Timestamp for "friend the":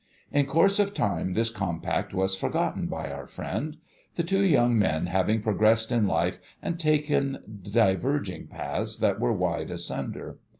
3.27-4.23